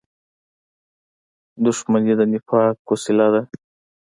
•دښمني 1.63 2.13
د 2.19 2.21
نفاق 2.31 2.75
وسیله 2.91 3.27
ده. 3.33 3.41